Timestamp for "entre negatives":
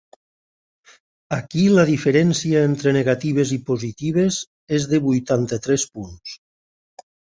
2.69-3.51